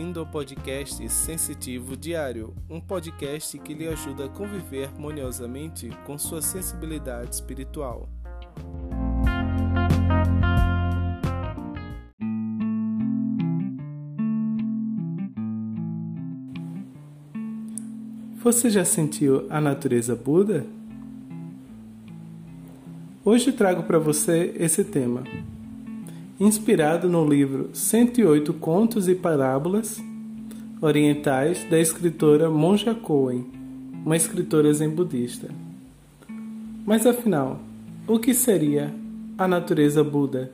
[0.00, 6.40] bem-vindo ao podcast Sensitivo Diário, um podcast que lhe ajuda a conviver harmoniosamente com sua
[6.40, 8.08] sensibilidade espiritual.
[18.42, 20.64] Você já sentiu a natureza Buda?
[23.22, 25.24] Hoje trago para você esse tema
[26.40, 30.02] inspirado no livro 108 Contos e Parábolas
[30.80, 33.44] Orientais da escritora Monja Coen,
[34.06, 35.50] uma escritora zen budista.
[36.86, 37.60] Mas afinal,
[38.08, 38.90] o que seria
[39.36, 40.50] a natureza Buda?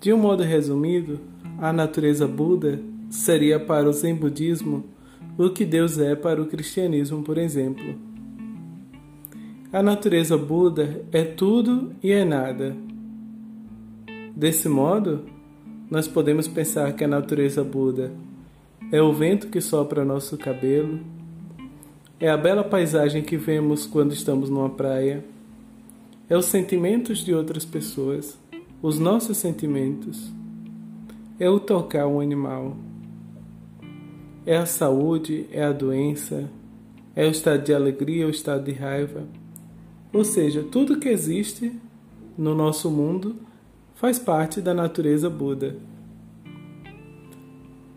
[0.00, 1.18] De um modo resumido,
[1.58, 2.80] a natureza Buda
[3.10, 4.84] seria para o zen budismo
[5.36, 7.96] o que Deus é para o cristianismo, por exemplo.
[9.72, 12.85] A natureza Buda é tudo e é nada
[14.36, 15.22] Desse modo,
[15.90, 18.12] nós podemos pensar que a natureza Buda
[18.92, 21.00] é o vento que sopra nosso cabelo,
[22.20, 25.24] é a bela paisagem que vemos quando estamos numa praia,
[26.28, 28.38] é os sentimentos de outras pessoas,
[28.82, 30.30] os nossos sentimentos,
[31.40, 32.76] é o tocar um animal,
[34.44, 36.46] é a saúde, é a doença,
[37.14, 39.24] é o estado de alegria, o estado de raiva.
[40.12, 41.72] Ou seja, tudo que existe
[42.36, 43.46] no nosso mundo
[43.96, 45.74] faz parte da natureza Buda.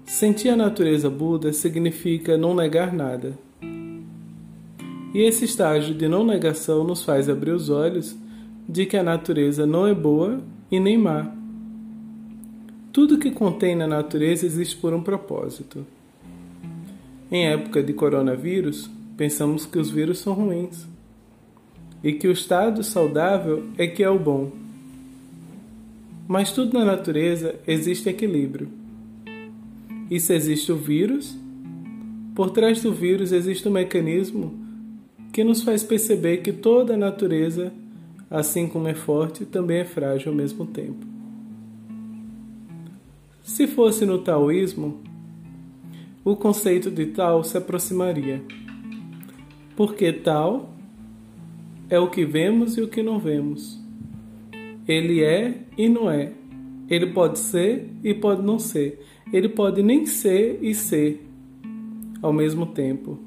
[0.06, 3.38] Sentir a natureza Buda significa não negar nada.
[5.14, 8.16] E esse estágio de não negação nos faz abrir os olhos
[8.68, 10.40] de que a natureza não é boa
[10.72, 11.32] e nem má.
[12.94, 15.86] Tudo que contém na natureza existe por um propósito.
[17.30, 20.88] Em época de coronavírus, pensamos que os vírus são ruins
[22.02, 24.69] e que o estado saudável é que é o bom.
[26.30, 28.70] Mas tudo na natureza existe equilíbrio.
[30.12, 31.36] E se existe o vírus,
[32.36, 34.54] por trás do vírus existe um mecanismo
[35.34, 37.74] que nos faz perceber que toda a natureza,
[38.30, 41.04] assim como é forte, também é frágil ao mesmo tempo.
[43.42, 45.02] Se fosse no taoísmo,
[46.24, 48.40] o conceito de tal se aproximaria.
[49.76, 50.76] Porque tal
[51.90, 53.80] é o que vemos e o que não vemos.
[54.90, 56.34] Ele é e não é.
[56.90, 59.06] Ele pode ser e pode não ser.
[59.32, 61.24] Ele pode nem ser e ser
[62.24, 63.20] ao mesmo tempo.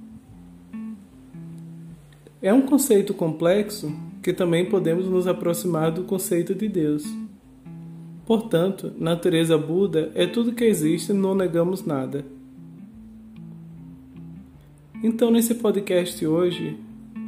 [2.43, 7.05] É um conceito complexo que também podemos nos aproximar do conceito de Deus.
[8.27, 12.25] Portanto, natureza Buda é tudo que existe e não negamos nada.
[15.01, 16.77] Então, nesse podcast hoje,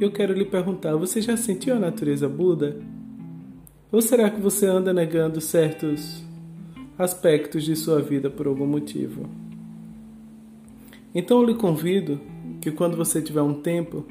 [0.01, 2.77] eu quero lhe perguntar: você já sentiu a natureza Buda?
[3.95, 6.21] Ou será que você anda negando certos
[6.97, 9.25] aspectos de sua vida por algum motivo?
[11.15, 12.19] Então eu lhe convido
[12.59, 14.05] que quando você tiver um tempo,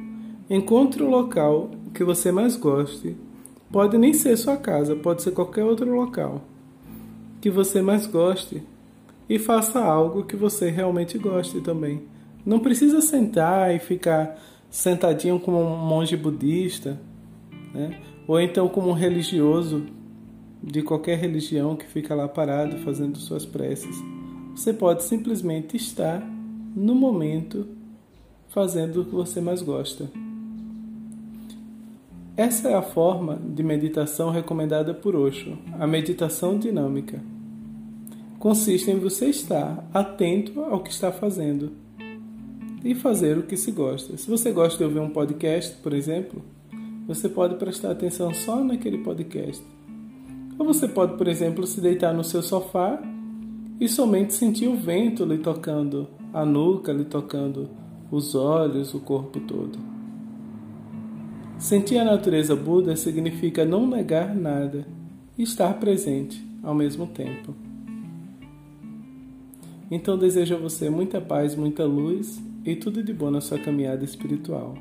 [0.48, 3.14] encontre o local que você mais goste.
[3.70, 6.40] Pode nem ser sua casa, pode ser qualquer outro local
[7.42, 8.62] que você mais goste
[9.28, 12.04] e faça algo que você realmente goste também.
[12.46, 16.98] Não precisa sentar e ficar sentadinho como um monge budista,
[17.74, 18.00] né?
[18.26, 19.84] Ou então como um religioso
[20.62, 23.96] de qualquer religião que fica lá parado fazendo suas preces.
[24.54, 26.26] Você pode simplesmente estar
[26.74, 27.66] no momento
[28.48, 30.10] fazendo o que você mais gosta.
[32.36, 37.22] Essa é a forma de meditação recomendada por Osho, a meditação dinâmica.
[38.38, 41.72] Consiste em você estar atento ao que está fazendo
[42.84, 44.16] e fazer o que se gosta.
[44.16, 46.42] Se você gosta de ouvir um podcast, por exemplo,
[47.06, 49.62] você pode prestar atenção só naquele podcast.
[50.58, 53.00] Ou você pode, por exemplo, se deitar no seu sofá
[53.80, 57.68] e somente sentir o vento lhe tocando a nuca, lhe tocando
[58.10, 59.78] os olhos, o corpo todo.
[61.58, 64.86] Sentir a natureza Buda significa não negar nada
[65.36, 67.54] e estar presente ao mesmo tempo.
[69.90, 74.04] Então desejo a você muita paz, muita luz e tudo de bom na sua caminhada
[74.04, 74.74] espiritual.